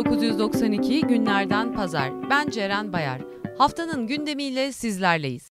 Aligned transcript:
Ağustos 0.00 0.12
1992 0.12 1.00
günlerden 1.00 1.74
pazar. 1.74 2.30
Ben 2.30 2.50
Ceren 2.50 2.92
Bayar. 2.92 3.20
Haftanın 3.58 4.06
gündemiyle 4.06 4.72
sizlerleyiz. 4.72 5.50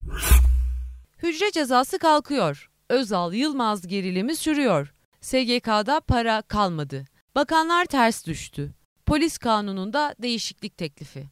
Hücre 1.24 1.52
cezası 1.52 2.00
kalkıyor. 2.00 2.70
Özal 2.90 3.34
Yılmaz 3.34 3.88
gerilimi 3.88 4.36
sürüyor. 4.36 4.94
SGK'da 5.22 6.00
para 6.00 6.42
kalmadı. 6.42 7.06
Bakanlar 7.36 7.86
ters 7.86 8.26
düştü. 8.26 8.74
Polis 9.06 9.38
kanununda 9.38 10.16
değişiklik 10.22 10.78
teklifi. 10.78 11.26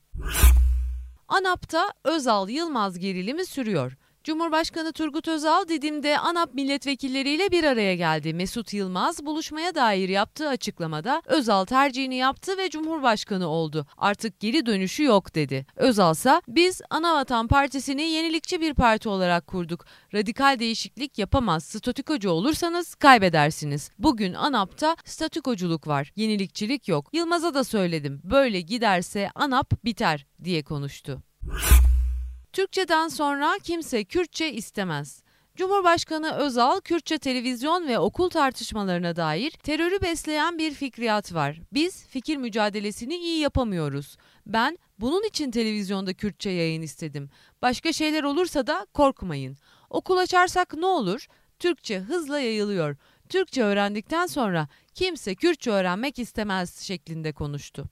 ANAP'ta 1.28 1.94
Özal 2.04 2.50
Yılmaz 2.50 3.00
gerilimi 3.00 3.46
sürüyor. 3.46 3.98
Cumhurbaşkanı 4.28 4.94
Turgut 4.94 5.28
Özal 5.28 5.68
Didim'de 5.68 6.20
ANAP 6.20 6.54
milletvekilleriyle 6.54 7.52
bir 7.52 7.64
araya 7.64 7.96
geldi. 7.96 8.34
Mesut 8.34 8.74
Yılmaz 8.74 9.26
buluşmaya 9.26 9.76
dair 9.76 10.10
yaptığı 10.10 10.50
açıklamada 10.50 11.22
Özal 11.26 11.66
tercihini 11.66 12.16
yaptı 12.16 12.58
ve 12.58 12.70
Cumhurbaşkanı 12.70 13.48
oldu. 13.48 13.86
Artık 13.98 14.40
geri 14.40 14.66
dönüşü 14.66 15.04
yok 15.04 15.36
dedi. 15.36 15.66
Özal 15.76 16.14
ise 16.14 16.42
biz 16.48 16.82
Anavatan 16.90 17.48
Partisi'ni 17.48 18.02
yenilikçi 18.02 18.62
bir 18.62 18.74
parti 18.74 19.10
olarak 19.10 19.48
kurduk. 19.48 19.86
Radikal 20.14 20.60
değişiklik 20.60 21.18
yapamaz. 21.18 21.64
Statükocu 21.64 22.30
olursanız 22.30 22.96
kaybedersiniz. 22.96 23.92
Bugün 24.00 24.34
ANAP'ta 24.34 24.96
statükoculuk 25.06 25.88
var. 25.88 26.12
Yenilikçilik 26.16 26.88
yok. 26.88 27.10
Yılmaz'a 27.14 27.54
da 27.54 27.64
söyledim. 27.64 28.22
Böyle 28.24 28.62
giderse 28.62 29.30
ANAP 29.36 29.86
biter 29.86 30.26
diye 30.44 30.64
konuştu. 30.64 31.22
Türkçeden 32.58 33.08
sonra 33.08 33.58
kimse 33.64 34.04
Kürtçe 34.04 34.52
istemez. 34.54 35.24
Cumhurbaşkanı 35.56 36.34
Özal, 36.34 36.80
Kürtçe 36.80 37.18
televizyon 37.18 37.88
ve 37.88 38.00
okul 38.00 38.30
tartışmalarına 38.30 39.16
dair 39.16 39.52
terörü 39.52 40.02
besleyen 40.02 40.58
bir 40.58 40.74
fikriyat 40.74 41.34
var. 41.34 41.60
Biz 41.74 42.08
fikir 42.08 42.38
mücadelesini 42.38 43.16
iyi 43.16 43.40
yapamıyoruz. 43.40 44.18
Ben 44.46 44.78
bunun 45.00 45.28
için 45.28 45.52
televizyonda 45.52 46.14
Kürtçe 46.14 46.50
yayın 46.50 46.82
istedim. 46.82 47.30
Başka 47.62 47.94
şeyler 47.94 48.24
olursa 48.24 48.68
da 48.68 48.88
korkmayın. 48.94 49.58
Okul 49.90 50.18
açarsak 50.18 50.74
ne 50.74 50.86
olur? 50.86 51.28
Türkçe 51.60 52.00
hızla 52.00 52.40
yayılıyor. 52.40 52.96
Türkçe 53.30 53.64
öğrendikten 53.64 54.28
sonra 54.28 54.68
kimse 54.94 55.36
Kürtçe 55.36 55.72
öğrenmek 55.72 56.20
istemez 56.20 56.80
şeklinde 56.80 57.34
konuştu. 57.34 57.86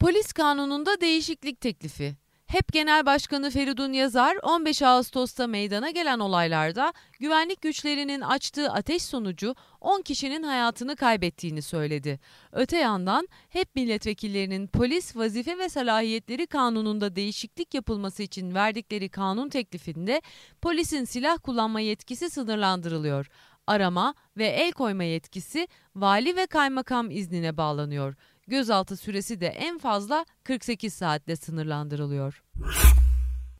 Polis 0.00 0.32
kanununda 0.32 1.00
değişiklik 1.00 1.60
teklifi. 1.60 2.23
HEP 2.54 2.72
Genel 2.72 3.06
Başkanı 3.06 3.50
Feridun 3.50 3.92
Yazar 3.92 4.36
15 4.42 4.82
Ağustos'ta 4.82 5.46
meydana 5.46 5.90
gelen 5.90 6.18
olaylarda 6.18 6.92
güvenlik 7.20 7.62
güçlerinin 7.62 8.20
açtığı 8.20 8.70
ateş 8.70 9.02
sonucu 9.02 9.54
10 9.80 10.02
kişinin 10.02 10.42
hayatını 10.42 10.96
kaybettiğini 10.96 11.62
söyledi. 11.62 12.20
Öte 12.52 12.78
yandan 12.78 13.28
HEP 13.48 13.74
milletvekillerinin 13.74 14.66
polis 14.66 15.16
vazife 15.16 15.58
ve 15.58 15.68
salahiyetleri 15.68 16.46
kanununda 16.46 17.16
değişiklik 17.16 17.74
yapılması 17.74 18.22
için 18.22 18.54
verdikleri 18.54 19.08
kanun 19.08 19.48
teklifinde 19.48 20.22
polisin 20.62 21.04
silah 21.04 21.38
kullanma 21.42 21.80
yetkisi 21.80 22.30
sınırlandırılıyor. 22.30 23.26
Arama 23.66 24.14
ve 24.36 24.46
el 24.46 24.72
koyma 24.72 25.04
yetkisi 25.04 25.68
vali 25.96 26.36
ve 26.36 26.46
kaymakam 26.46 27.10
iznine 27.10 27.56
bağlanıyor 27.56 28.14
gözaltı 28.46 28.96
süresi 28.96 29.40
de 29.40 29.46
en 29.46 29.78
fazla 29.78 30.24
48 30.44 30.94
saatle 30.94 31.36
sınırlandırılıyor. 31.36 32.42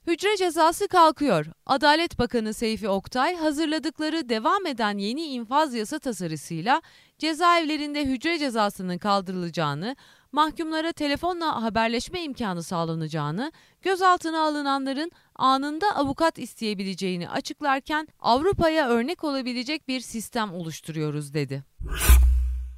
Hücre 0.07 0.37
cezası 0.37 0.87
kalkıyor. 0.87 1.45
Adalet 1.65 2.19
Bakanı 2.19 2.53
Seyfi 2.53 2.89
Oktay 2.89 3.35
hazırladıkları 3.35 4.29
devam 4.29 4.65
eden 4.65 4.97
yeni 4.97 5.21
infaz 5.21 5.73
yasa 5.73 5.99
tasarısıyla 5.99 6.81
cezaevlerinde 7.19 8.05
hücre 8.05 8.39
cezasının 8.39 8.97
kaldırılacağını, 8.97 9.95
mahkumlara 10.31 10.91
telefonla 10.91 11.63
haberleşme 11.63 12.23
imkanı 12.23 12.63
sağlanacağını, 12.63 13.51
gözaltına 13.81 14.41
alınanların 14.41 15.11
anında 15.35 15.95
avukat 15.95 16.39
isteyebileceğini 16.39 17.29
açıklarken 17.29 18.07
Avrupa'ya 18.19 18.89
örnek 18.89 19.23
olabilecek 19.23 19.87
bir 19.87 19.99
sistem 19.99 20.53
oluşturuyoruz 20.53 21.33
dedi. 21.33 21.63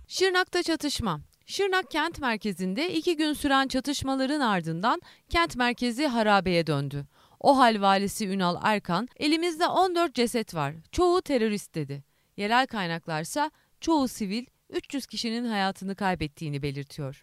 Şırnak'ta 0.07 0.63
çatışma. 0.63 1.22
Şırnak 1.50 1.91
kent 1.91 2.19
merkezinde 2.19 2.94
iki 2.94 3.16
gün 3.16 3.34
süren 3.34 3.68
çatışmaların 3.68 4.40
ardından 4.40 5.02
kent 5.30 5.56
merkezi 5.56 6.08
harabeye 6.08 6.68
döndü. 6.68 7.06
O 7.40 7.58
hal 7.58 7.81
valisi 7.81 8.28
Ünal 8.28 8.58
Erkan, 8.63 9.08
elimizde 9.16 9.68
14 9.68 10.13
ceset 10.16 10.56
var, 10.56 10.74
çoğu 10.91 11.22
terörist 11.22 11.75
dedi. 11.75 12.03
Yerel 12.38 12.68
kaynaklarsa 12.68 13.52
çoğu 13.81 14.08
sivil 14.08 14.46
300 14.69 15.06
kişinin 15.06 15.46
hayatını 15.46 15.96
kaybettiğini 15.96 16.62
belirtiyor. 16.62 17.22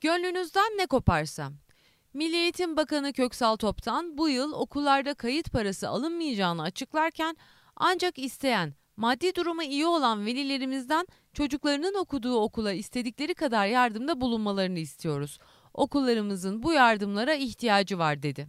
Gönlünüzden 0.00 0.78
ne 0.78 0.86
koparsa. 0.86 1.52
Milli 2.14 2.36
Eğitim 2.36 2.76
Bakanı 2.76 3.12
Köksal 3.12 3.56
Toptan 3.56 4.18
bu 4.18 4.28
yıl 4.28 4.52
okullarda 4.52 5.14
kayıt 5.14 5.52
parası 5.52 5.88
alınmayacağını 5.88 6.62
açıklarken 6.62 7.36
ancak 7.76 8.18
isteyen 8.18 8.74
maddi 8.96 9.34
durumu 9.34 9.62
iyi 9.62 9.86
olan 9.86 10.26
velilerimizden 10.26 11.06
çocuklarının 11.32 11.94
okuduğu 11.94 12.36
okula 12.36 12.72
istedikleri 12.72 13.34
kadar 13.34 13.66
yardımda 13.66 14.20
bulunmalarını 14.20 14.78
istiyoruz. 14.78 15.38
Okullarımızın 15.74 16.62
bu 16.62 16.72
yardımlara 16.72 17.34
ihtiyacı 17.34 17.98
var 17.98 18.22
dedi. 18.22 18.48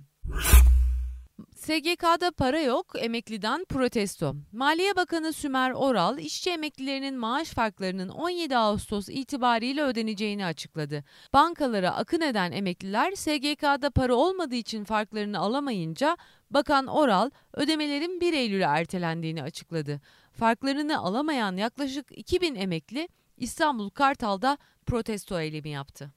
SGK'da 1.55 2.31
para 2.31 2.59
yok, 2.59 2.93
emekliden 2.99 3.65
protesto. 3.65 4.35
Maliye 4.51 4.95
Bakanı 4.95 5.33
Sümer 5.33 5.71
Oral, 5.71 6.17
işçi 6.17 6.49
emeklilerinin 6.49 7.17
maaş 7.17 7.49
farklarının 7.49 8.09
17 8.09 8.57
Ağustos 8.57 9.09
itibariyle 9.09 9.83
ödeneceğini 9.83 10.45
açıkladı. 10.45 11.03
Bankalara 11.33 11.95
akın 11.95 12.21
eden 12.21 12.51
emekliler 12.51 13.11
SGK'da 13.11 13.89
para 13.89 14.15
olmadığı 14.15 14.55
için 14.55 14.83
farklarını 14.83 15.39
alamayınca 15.39 16.17
Bakan 16.51 16.87
Oral 16.87 17.29
ödemelerin 17.53 18.21
1 18.21 18.33
Eylül'e 18.33 18.63
ertelendiğini 18.63 19.43
açıkladı. 19.43 20.01
Farklarını 20.37 20.99
alamayan 20.99 21.57
yaklaşık 21.57 22.17
2000 22.17 22.55
emekli 22.55 23.09
İstanbul 23.37 23.89
Kartal'da 23.89 24.57
protesto 24.85 25.39
eylemi 25.39 25.69
yaptı. 25.69 26.13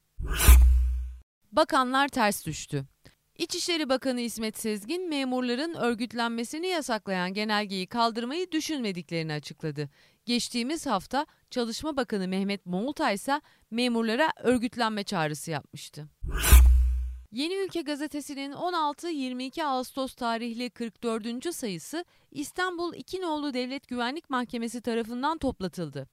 Bakanlar 1.52 2.08
ters 2.08 2.46
düştü. 2.46 2.84
İçişleri 3.38 3.88
Bakanı 3.88 4.20
İsmet 4.20 4.58
Sezgin 4.58 5.08
memurların 5.08 5.74
örgütlenmesini 5.74 6.66
yasaklayan 6.66 7.34
genelgeyi 7.34 7.86
kaldırmayı 7.86 8.52
düşünmediklerini 8.52 9.32
açıkladı. 9.32 9.88
Geçtiğimiz 10.26 10.86
hafta 10.86 11.26
Çalışma 11.50 11.96
Bakanı 11.96 12.28
Mehmet 12.28 12.66
Moğultay 12.66 13.14
ise 13.14 13.40
memurlara 13.70 14.32
örgütlenme 14.42 15.04
çağrısı 15.04 15.50
yapmıştı. 15.50 16.08
Yeni 17.32 17.54
Ülke 17.54 17.82
gazetesinin 17.82 18.52
16-22 18.52 19.64
Ağustos 19.64 20.14
tarihli 20.14 20.70
44. 20.70 21.54
sayısı 21.54 22.04
İstanbul 22.30 22.94
İkinoğlu 22.94 23.54
Devlet 23.54 23.88
Güvenlik 23.88 24.30
Mahkemesi 24.30 24.80
tarafından 24.80 25.38
toplatıldı. 25.38 26.08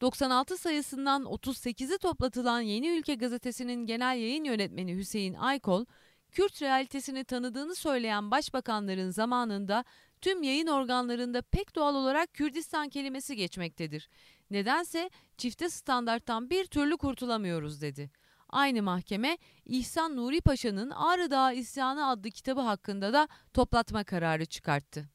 96 0.00 0.56
sayısından 0.56 1.22
38'i 1.22 1.98
toplatılan 1.98 2.60
Yeni 2.60 2.88
Ülke 2.88 3.14
gazetesinin 3.14 3.86
genel 3.86 4.18
yayın 4.18 4.44
yönetmeni 4.44 4.96
Hüseyin 4.96 5.34
Aykol, 5.34 5.84
Kürt 6.32 6.62
realitesini 6.62 7.24
tanıdığını 7.24 7.74
söyleyen 7.74 8.30
başbakanların 8.30 9.10
zamanında 9.10 9.84
tüm 10.20 10.42
yayın 10.42 10.66
organlarında 10.66 11.42
pek 11.42 11.74
doğal 11.74 11.94
olarak 11.94 12.34
Kürdistan 12.34 12.88
kelimesi 12.88 13.36
geçmektedir. 13.36 14.08
Nedense 14.50 15.10
çifte 15.38 15.70
standarttan 15.70 16.50
bir 16.50 16.64
türlü 16.64 16.96
kurtulamıyoruz 16.96 17.80
dedi. 17.80 18.10
Aynı 18.54 18.82
mahkeme 18.82 19.38
İhsan 19.64 20.16
Nuri 20.16 20.40
Paşa'nın 20.40 20.90
Ağrı 20.90 21.30
Dağı 21.30 21.54
İsyanı 21.54 22.08
adlı 22.08 22.30
kitabı 22.30 22.60
hakkında 22.60 23.12
da 23.12 23.28
toplatma 23.54 24.04
kararı 24.04 24.46
çıkarttı. 24.46 25.08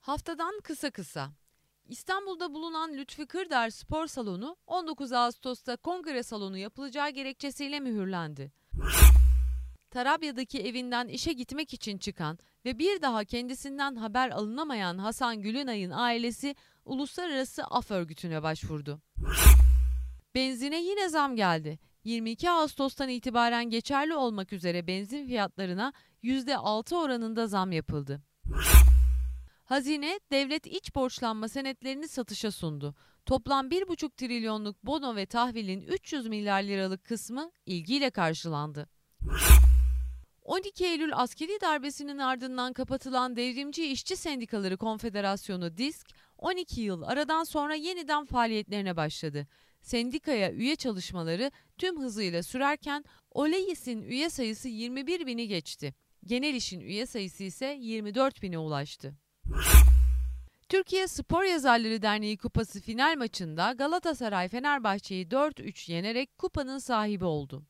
Haftadan 0.00 0.60
kısa 0.64 0.90
kısa. 0.90 1.30
İstanbul'da 1.88 2.54
bulunan 2.54 2.92
Lütfi 2.92 3.26
Kırdar 3.26 3.70
Spor 3.70 4.06
Salonu 4.06 4.56
19 4.66 5.12
Ağustos'ta 5.12 5.76
kongre 5.76 6.22
salonu 6.22 6.58
yapılacağı 6.58 7.10
gerekçesiyle 7.10 7.80
mühürlendi. 7.80 8.52
Tarabya'daki 9.90 10.62
evinden 10.62 11.08
işe 11.08 11.32
gitmek 11.32 11.74
için 11.74 11.98
çıkan 11.98 12.38
ve 12.64 12.78
bir 12.78 13.02
daha 13.02 13.24
kendisinden 13.24 13.96
haber 13.96 14.30
alınamayan 14.30 14.98
Hasan 14.98 15.42
Gülünay'ın 15.42 15.90
ailesi 15.90 16.54
Uluslararası 16.84 17.64
Af 17.64 17.90
Örgütü'ne 17.90 18.42
başvurdu. 18.42 19.00
Benzine 20.36 20.82
yine 20.82 21.08
zam 21.08 21.36
geldi. 21.36 21.78
22 22.04 22.50
Ağustos'tan 22.50 23.08
itibaren 23.08 23.70
geçerli 23.70 24.14
olmak 24.14 24.52
üzere 24.52 24.86
benzin 24.86 25.26
fiyatlarına 25.26 25.92
%6 26.22 26.96
oranında 26.96 27.46
zam 27.46 27.72
yapıldı. 27.72 28.22
Hazine, 29.64 30.20
devlet 30.30 30.66
iç 30.66 30.94
borçlanma 30.94 31.48
senetlerini 31.48 32.08
satışa 32.08 32.50
sundu. 32.50 32.94
Toplam 33.26 33.68
1,5 33.68 34.16
trilyonluk 34.16 34.82
bono 34.82 35.16
ve 35.16 35.26
tahvilin 35.26 35.82
300 35.82 36.26
milyar 36.26 36.62
liralık 36.62 37.04
kısmı 37.04 37.50
ilgiyle 37.66 38.10
karşılandı. 38.10 38.88
12 40.42 40.84
Eylül 40.84 41.10
askeri 41.14 41.60
darbesinin 41.60 42.18
ardından 42.18 42.72
kapatılan 42.72 43.36
Devrimci 43.36 43.86
İşçi 43.86 44.16
Sendikaları 44.16 44.76
Konfederasyonu 44.76 45.76
DİSK 45.76 46.06
12 46.38 46.80
yıl 46.80 47.02
aradan 47.02 47.44
sonra 47.44 47.74
yeniden 47.74 48.24
faaliyetlerine 48.24 48.96
başladı. 48.96 49.46
Sendikaya 49.86 50.52
üye 50.52 50.76
çalışmaları 50.76 51.50
tüm 51.78 52.00
hızıyla 52.00 52.42
sürerken 52.42 53.04
Oleyis'in 53.30 54.02
üye 54.02 54.30
sayısı 54.30 54.68
21 54.68 55.26
bini 55.26 55.48
geçti. 55.48 55.94
Genel 56.24 56.54
işin 56.54 56.80
üye 56.80 57.06
sayısı 57.06 57.42
ise 57.42 57.76
24 57.80 58.42
bine 58.42 58.58
ulaştı. 58.58 59.14
Türkiye 60.68 61.06
Spor 61.08 61.44
Yazarları 61.44 62.02
Derneği 62.02 62.38
Kupası 62.38 62.80
final 62.80 63.16
maçında 63.16 63.72
Galatasaray 63.72 64.48
Fenerbahçe'yi 64.48 65.26
4-3 65.26 65.92
yenerek 65.92 66.38
kupanın 66.38 66.78
sahibi 66.78 67.24
oldu. 67.24 67.62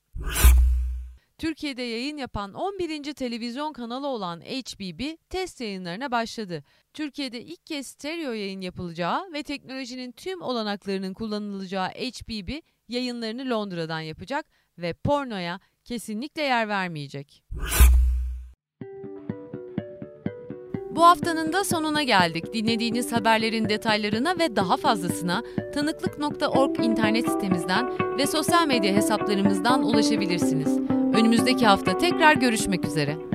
Türkiye'de 1.38 1.82
yayın 1.82 2.16
yapan 2.16 2.54
11. 2.54 3.14
televizyon 3.14 3.72
kanalı 3.72 4.06
olan 4.06 4.40
HBB 4.40 5.16
test 5.30 5.60
yayınlarına 5.60 6.10
başladı. 6.10 6.64
Türkiye'de 6.94 7.42
ilk 7.42 7.66
kez 7.66 7.86
stereo 7.86 8.32
yayın 8.32 8.60
yapılacağı 8.60 9.32
ve 9.32 9.42
teknolojinin 9.42 10.12
tüm 10.12 10.42
olanaklarının 10.42 11.14
kullanılacağı 11.14 11.88
HBB 11.88 12.50
yayınlarını 12.88 13.50
Londra'dan 13.50 14.00
yapacak 14.00 14.46
ve 14.78 14.92
pornoya 14.92 15.60
kesinlikle 15.84 16.42
yer 16.42 16.68
vermeyecek. 16.68 17.44
Bu 20.90 21.04
haftanın 21.04 21.52
da 21.52 21.64
sonuna 21.64 22.02
geldik. 22.02 22.54
Dinlediğiniz 22.54 23.12
haberlerin 23.12 23.68
detaylarına 23.68 24.38
ve 24.38 24.56
daha 24.56 24.76
fazlasına 24.76 25.42
tanıklık.org 25.74 26.84
internet 26.84 27.30
sitemizden 27.30 28.18
ve 28.18 28.26
sosyal 28.26 28.66
medya 28.66 28.94
hesaplarımızdan 28.94 29.82
ulaşabilirsiniz. 29.82 30.95
Önümüzdeki 31.16 31.66
hafta 31.66 31.98
tekrar 31.98 32.34
görüşmek 32.34 32.84
üzere. 32.84 33.25